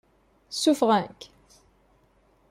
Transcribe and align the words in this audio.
Ssuffɣen-k? 0.53 1.21